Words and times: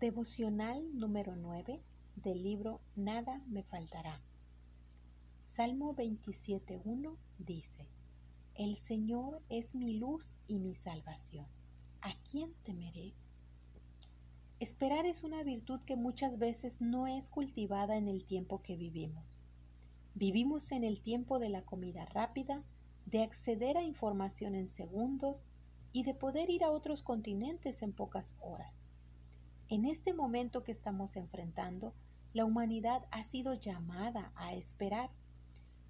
Devocional 0.00 0.96
número 0.96 1.34
9 1.34 1.82
del 2.14 2.44
libro 2.44 2.80
Nada 2.94 3.42
me 3.48 3.64
faltará. 3.64 4.22
Salmo 5.42 5.92
27.1 5.96 7.16
dice, 7.38 7.88
El 8.54 8.76
Señor 8.76 9.42
es 9.48 9.74
mi 9.74 9.94
luz 9.94 10.36
y 10.46 10.60
mi 10.60 10.76
salvación. 10.76 11.48
¿A 12.00 12.14
quién 12.30 12.54
temeré? 12.62 13.12
Esperar 14.60 15.04
es 15.04 15.24
una 15.24 15.42
virtud 15.42 15.80
que 15.80 15.96
muchas 15.96 16.38
veces 16.38 16.80
no 16.80 17.08
es 17.08 17.28
cultivada 17.28 17.96
en 17.96 18.06
el 18.06 18.24
tiempo 18.24 18.62
que 18.62 18.76
vivimos. 18.76 19.36
Vivimos 20.14 20.70
en 20.70 20.84
el 20.84 21.02
tiempo 21.02 21.40
de 21.40 21.48
la 21.48 21.62
comida 21.62 22.04
rápida, 22.04 22.62
de 23.06 23.24
acceder 23.24 23.76
a 23.76 23.82
información 23.82 24.54
en 24.54 24.68
segundos 24.68 25.48
y 25.92 26.04
de 26.04 26.14
poder 26.14 26.50
ir 26.50 26.62
a 26.62 26.70
otros 26.70 27.02
continentes 27.02 27.82
en 27.82 27.92
pocas 27.92 28.36
horas. 28.38 28.87
En 29.70 29.84
este 29.84 30.14
momento 30.14 30.64
que 30.64 30.72
estamos 30.72 31.14
enfrentando, 31.16 31.92
la 32.32 32.46
humanidad 32.46 33.04
ha 33.10 33.22
sido 33.24 33.52
llamada 33.52 34.32
a 34.34 34.54
esperar. 34.54 35.10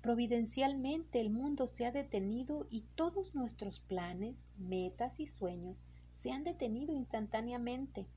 Providencialmente 0.01 1.21
el 1.21 1.31
mundo 1.31 1.69
se 1.69 1.87
ha 1.87 1.93
detenido 1.93 2.67
y 2.71 2.87
todos 2.97 3.37
nuestros 3.37 3.79
planes, 3.79 4.37
metas 4.57 5.21
y 5.21 5.29
sueños 5.29 5.85
se 6.17 6.33
han 6.33 6.43
detenido 6.43 6.93
instantáneamente. 6.93 8.09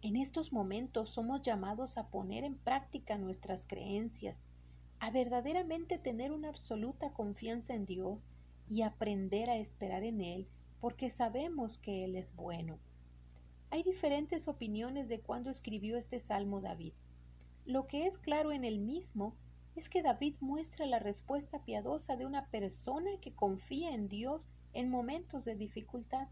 En 0.00 0.16
estos 0.16 0.54
momentos 0.54 1.10
somos 1.10 1.42
llamados 1.42 1.98
a 1.98 2.08
poner 2.08 2.42
en 2.42 2.56
práctica 2.56 3.18
nuestras 3.18 3.66
creencias, 3.66 4.40
a 5.00 5.10
verdaderamente 5.10 5.98
tener 5.98 6.32
una 6.32 6.48
absoluta 6.48 7.12
confianza 7.12 7.74
en 7.74 7.84
Dios 7.84 8.26
y 8.70 8.80
aprender 8.80 9.50
a 9.50 9.56
esperar 9.56 10.02
en 10.02 10.22
Él 10.22 10.48
porque 10.80 11.10
sabemos 11.10 11.76
que 11.76 12.04
Él 12.04 12.16
es 12.16 12.34
bueno. 12.34 12.78
Hay 13.74 13.82
diferentes 13.82 14.46
opiniones 14.46 15.08
de 15.08 15.18
cuándo 15.18 15.50
escribió 15.50 15.96
este 15.96 16.20
salmo 16.20 16.60
David. 16.60 16.92
Lo 17.64 17.88
que 17.88 18.06
es 18.06 18.18
claro 18.18 18.52
en 18.52 18.62
el 18.62 18.78
mismo 18.78 19.34
es 19.74 19.88
que 19.88 20.00
David 20.00 20.36
muestra 20.38 20.86
la 20.86 21.00
respuesta 21.00 21.58
piadosa 21.64 22.14
de 22.14 22.24
una 22.24 22.48
persona 22.50 23.10
que 23.20 23.34
confía 23.34 23.92
en 23.92 24.06
Dios 24.06 24.48
en 24.74 24.90
momentos 24.90 25.44
de 25.44 25.56
dificultad. 25.56 26.28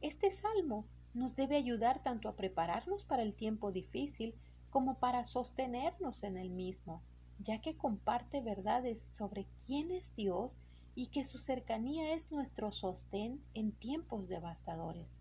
Este 0.00 0.30
salmo 0.30 0.86
nos 1.12 1.36
debe 1.36 1.56
ayudar 1.56 2.02
tanto 2.02 2.30
a 2.30 2.34
prepararnos 2.34 3.04
para 3.04 3.20
el 3.20 3.34
tiempo 3.34 3.70
difícil 3.70 4.34
como 4.70 4.98
para 4.98 5.26
sostenernos 5.26 6.22
en 6.22 6.38
el 6.38 6.48
mismo, 6.48 7.02
ya 7.40 7.60
que 7.60 7.76
comparte 7.76 8.40
verdades 8.40 9.02
sobre 9.12 9.46
quién 9.66 9.90
es 9.90 10.16
Dios 10.16 10.58
y 10.94 11.08
que 11.08 11.24
su 11.24 11.38
cercanía 11.38 12.14
es 12.14 12.32
nuestro 12.32 12.72
sostén 12.72 13.42
en 13.52 13.72
tiempos 13.72 14.28
devastadores. 14.28 15.12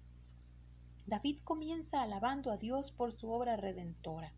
David 1.05 1.39
comienza 1.43 2.01
alabando 2.01 2.49
a 2.49 2.57
Dios 2.57 2.91
por 2.91 3.11
su 3.11 3.29
obra 3.29 3.57
redentora. 3.57 4.33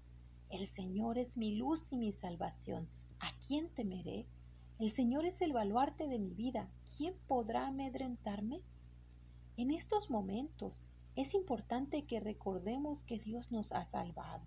El 0.49 0.65
Señor 0.65 1.19
es 1.19 1.37
mi 1.37 1.55
luz 1.55 1.93
y 1.93 1.97
mi 1.97 2.11
salvación. 2.11 2.89
¿A 3.19 3.37
quién 3.47 3.69
temeré? 3.69 4.25
El 4.79 4.91
Señor 4.91 5.27
es 5.27 5.41
el 5.41 5.53
baluarte 5.53 6.07
de 6.07 6.17
mi 6.17 6.33
vida. 6.33 6.67
¿Quién 6.97 7.13
podrá 7.27 7.67
amedrentarme? 7.67 8.63
En 9.57 9.69
estos 9.69 10.09
momentos 10.09 10.83
es 11.15 11.35
importante 11.35 12.05
que 12.05 12.19
recordemos 12.19 13.03
que 13.03 13.19
Dios 13.19 13.51
nos 13.51 13.71
ha 13.71 13.85
salvado. 13.85 14.43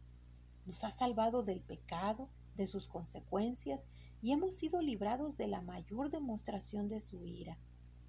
Nos 0.66 0.82
ha 0.82 0.90
salvado 0.90 1.44
del 1.44 1.60
pecado, 1.60 2.28
de 2.56 2.66
sus 2.66 2.88
consecuencias, 2.88 3.80
y 4.20 4.32
hemos 4.32 4.56
sido 4.56 4.82
librados 4.82 5.36
de 5.36 5.46
la 5.46 5.60
mayor 5.60 6.10
demostración 6.10 6.88
de 6.88 7.00
su 7.00 7.24
ira. 7.24 7.56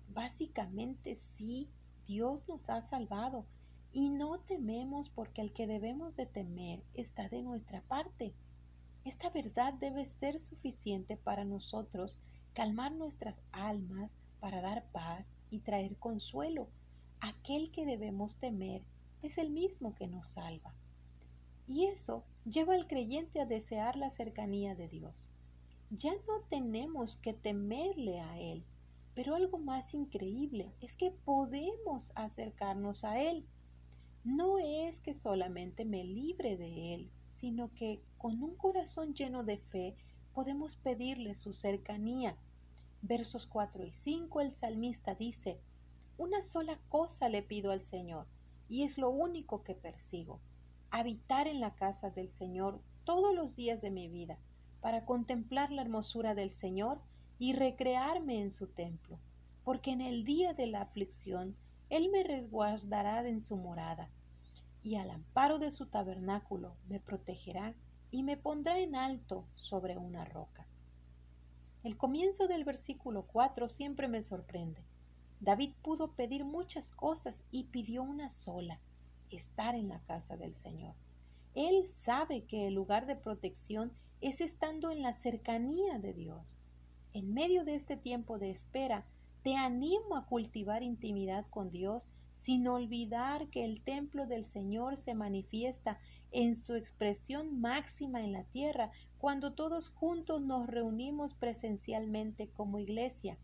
Básicamente 0.08 1.16
sí, 1.16 1.70
Dios 2.08 2.48
nos 2.48 2.72
ha 2.72 2.82
salvado 2.82 3.46
y 3.92 4.10
no 4.10 4.40
tememos 4.40 5.10
porque 5.10 5.42
el 5.42 5.52
que 5.52 5.66
debemos 5.66 6.16
de 6.16 6.26
temer 6.26 6.84
está 6.94 7.28
de 7.28 7.42
nuestra 7.42 7.82
parte. 7.82 8.34
Esta 9.04 9.30
verdad 9.30 9.74
debe 9.74 10.06
ser 10.06 10.40
suficiente 10.40 11.18
para 11.18 11.44
nosotros 11.44 12.18
calmar 12.54 12.92
nuestras 12.92 13.42
almas 13.52 14.16
para 14.40 14.62
dar 14.62 14.86
paz 14.92 15.28
y 15.50 15.60
traer 15.60 15.98
consuelo. 15.98 16.68
Aquel 17.20 17.72
que 17.72 17.86
debemos 17.86 18.36
temer 18.36 18.84
es 19.24 19.38
el 19.38 19.50
mismo 19.50 19.96
que 19.96 20.08
nos 20.08 20.28
salva. 20.28 20.74
Y 21.68 21.86
eso 21.86 22.24
lleva 22.46 22.76
al 22.76 22.88
creyente 22.88 23.42
a 23.42 23.46
desear 23.46 23.96
la 23.96 24.10
cercanía 24.10 24.76
de 24.76 24.88
Dios. 24.88 25.28
Ya 25.90 26.14
no 26.28 26.42
tenemos 26.50 27.16
que 27.16 27.34
temerle 27.34 28.20
a 28.20 28.40
Él, 28.40 28.64
pero 29.16 29.36
algo 29.36 29.58
más 29.58 29.94
increíble 29.94 30.72
es 30.82 30.96
que 30.96 31.12
podemos 31.12 32.12
acercarnos 32.16 33.04
a 33.04 33.20
Él 33.20 33.46
no 34.24 34.60
es 34.60 35.00
que 35.00 35.14
solamente 35.14 35.86
me 35.86 36.04
libre 36.04 36.58
de 36.58 36.94
Él, 36.94 37.10
sino 37.26 37.74
que 37.74 38.02
con 38.18 38.44
un 38.44 38.56
corazón 38.56 39.14
lleno 39.14 39.44
de 39.44 39.58
fe 39.58 39.96
podemos 40.34 40.76
pedirle 40.76 41.36
su 41.36 41.54
cercanía. 41.54 42.36
Versos 43.02 43.46
4 43.46 43.86
y 43.86 43.94
5 43.94 44.42
el 44.42 44.52
salmista 44.52 45.16
dice, 45.16 45.60
Una 46.18 46.42
sola 46.42 46.78
cosa 46.90 47.30
le 47.30 47.42
pido 47.42 47.72
al 47.72 47.82
Señor, 47.82 48.26
y 48.68 48.84
es 48.84 48.98
lo 48.98 49.10
único 49.10 49.64
que 49.64 49.74
persigo, 49.74 50.40
habitar 50.92 51.48
en 51.48 51.62
la 51.62 51.76
casa 51.76 52.10
del 52.10 52.30
Señor 52.30 52.82
todos 53.06 53.34
los 53.34 53.56
días 53.56 53.82
de 53.82 53.90
mi 53.90 54.10
vida, 54.10 54.38
para 54.82 55.06
contemplar 55.06 55.72
la 55.72 55.82
hermosura 55.82 56.36
del 56.36 56.52
Señor 56.52 57.00
y 57.38 57.54
recrearme 57.54 58.42
en 58.42 58.52
su 58.52 58.68
templo, 58.68 59.18
porque 59.64 59.92
en 59.92 60.02
el 60.02 60.26
día 60.26 60.54
de 60.54 60.68
la 60.68 60.82
aflicción 60.82 61.56
él 61.90 62.10
me 62.10 62.24
resguardará 62.24 63.28
en 63.28 63.42
su 63.42 63.58
morada, 63.58 64.10
y 64.82 64.96
al 64.96 65.10
amparo 65.10 65.60
de 65.60 65.72
su 65.72 65.88
tabernáculo 65.88 66.76
me 66.88 67.00
protegerá 67.00 67.76
y 68.12 68.24
me 68.24 68.38
pondrá 68.38 68.80
en 68.80 68.96
alto 68.96 69.46
sobre 69.56 69.98
una 69.98 70.26
roca. 70.26 70.68
El 71.84 71.98
comienzo 71.98 72.48
del 72.48 72.64
versículo 72.64 73.24
4 73.28 73.70
siempre 73.70 74.08
me 74.08 74.22
sorprende. 74.22 74.84
David 75.40 75.74
pudo 75.82 76.12
pedir 76.12 76.44
muchas 76.44 76.92
cosas 76.92 77.42
y 77.52 77.66
pidió 77.66 78.04
una 78.04 78.30
sola, 78.30 78.80
estar 79.30 79.76
en 79.76 79.90
la 79.90 80.00
casa 80.02 80.36
del 80.36 80.54
Señor. 80.54 80.96
Él 81.56 81.88
sabe 81.88 82.44
que 82.46 82.68
el 82.68 82.74
lugar 82.74 83.06
de 83.06 83.16
protección 83.16 83.94
es 84.22 84.42
estando 84.42 84.92
en 84.92 85.02
la 85.02 85.14
cercanía 85.14 86.00
de 86.00 86.14
Dios. 86.14 86.58
En 87.14 87.34
medio 87.34 87.64
de 87.64 87.76
este 87.76 87.96
tiempo 87.96 88.38
de 88.38 88.52
espera, 88.52 89.06
te 89.44 89.56
animo 89.56 90.16
a 90.16 90.26
cultivar 90.26 90.84
intimidad 90.84 91.46
con 91.50 91.72
Dios 91.72 92.10
sin 92.34 92.68
olvidar 92.68 93.50
que 93.50 93.66
el 93.66 93.82
templo 93.82 94.26
del 94.26 94.46
Señor 94.46 94.98
se 94.98 95.14
manifiesta 95.14 96.00
en 96.32 96.56
su 96.56 96.76
expresión 96.76 97.60
máxima 97.60 98.24
en 98.24 98.32
la 98.32 98.44
tierra 98.44 98.92
cuando 99.18 99.54
todos 99.54 99.90
juntos 99.90 100.42
nos 100.42 100.68
reunimos 100.68 101.34
presencialmente 101.34 102.50
como 102.50 102.80
iglesia. 102.80 103.38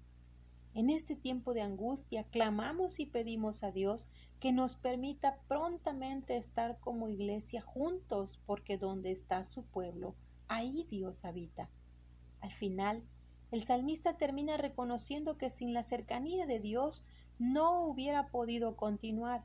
En 0.74 0.90
este 0.90 1.16
tiempo 1.16 1.54
de 1.54 1.62
angustia 1.62 2.26
clamamos 2.26 3.00
y 3.00 3.06
pedimos 3.06 3.64
a 3.64 3.72
Dios 3.72 4.06
que 4.40 4.52
nos 4.52 4.76
permita 4.76 5.40
prontamente 5.48 6.36
estar 6.38 6.80
como 6.80 7.08
iglesia 7.08 7.62
juntos, 7.62 8.40
porque 8.46 8.78
donde 8.78 9.12
está 9.12 9.44
su 9.44 9.64
pueblo, 9.64 10.16
ahí 10.48 10.86
Dios 10.90 11.24
habita. 11.26 11.70
Al 12.42 12.52
final, 12.54 13.04
el 13.52 13.64
salmista 13.64 14.18
termina 14.18 14.58
reconociendo 14.58 15.38
que 15.38 15.50
sin 15.50 15.74
la 15.74 15.84
cercanía 15.84 16.46
de 16.46 16.60
Dios 16.60 17.06
no 17.40 17.86
hubiera 17.86 18.28
podido 18.28 18.76
continuar. 18.76 19.44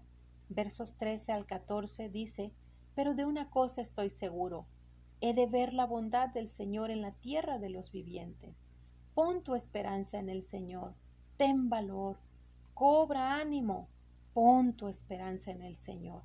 Versos 0.48 0.94
13 0.96 1.32
al 1.32 1.46
14 1.46 2.08
dice, 2.08 2.52
Pero 2.94 3.14
de 3.14 3.24
una 3.24 3.50
cosa 3.50 3.82
estoy 3.82 4.10
seguro, 4.10 4.66
he 5.20 5.34
de 5.34 5.46
ver 5.46 5.72
la 5.72 5.86
bondad 5.86 6.28
del 6.30 6.48
Señor 6.48 6.90
en 6.90 7.02
la 7.02 7.12
tierra 7.12 7.58
de 7.58 7.70
los 7.70 7.92
vivientes. 7.92 8.56
Pon 9.14 9.42
tu 9.42 9.54
esperanza 9.54 10.18
en 10.18 10.28
el 10.28 10.42
Señor, 10.42 10.94
ten 11.36 11.68
valor, 11.68 12.18
cobra 12.74 13.36
ánimo, 13.36 13.88
pon 14.32 14.72
tu 14.72 14.88
esperanza 14.88 15.50
en 15.50 15.62
el 15.62 15.76
Señor. 15.76 16.22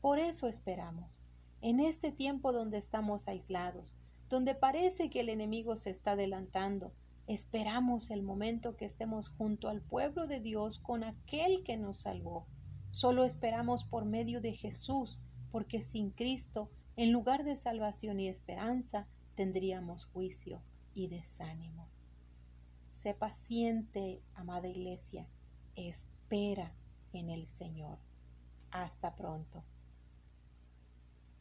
Por 0.00 0.18
eso 0.18 0.48
esperamos, 0.48 1.18
en 1.60 1.80
este 1.80 2.10
tiempo 2.10 2.52
donde 2.52 2.78
estamos 2.78 3.28
aislados, 3.28 3.92
donde 4.30 4.54
parece 4.54 5.10
que 5.10 5.20
el 5.20 5.28
enemigo 5.28 5.76
se 5.76 5.90
está 5.90 6.12
adelantando. 6.12 6.92
Esperamos 7.26 8.10
el 8.10 8.22
momento 8.22 8.76
que 8.76 8.84
estemos 8.84 9.28
junto 9.28 9.68
al 9.68 9.82
pueblo 9.82 10.28
de 10.28 10.40
Dios 10.40 10.78
con 10.78 11.02
aquel 11.02 11.64
que 11.64 11.76
nos 11.76 11.98
salvó. 11.98 12.46
Solo 12.90 13.24
esperamos 13.24 13.84
por 13.84 14.04
medio 14.04 14.40
de 14.40 14.52
Jesús, 14.52 15.18
porque 15.50 15.82
sin 15.82 16.10
Cristo, 16.10 16.70
en 16.96 17.12
lugar 17.12 17.44
de 17.44 17.56
salvación 17.56 18.20
y 18.20 18.28
esperanza, 18.28 19.08
tendríamos 19.34 20.04
juicio 20.06 20.62
y 20.94 21.08
desánimo. 21.08 21.88
Sé 22.90 23.14
paciente, 23.14 24.22
amada 24.34 24.68
iglesia, 24.68 25.26
espera 25.74 26.72
en 27.12 27.30
el 27.30 27.46
Señor. 27.46 27.98
Hasta 28.70 29.16
pronto. 29.16 29.64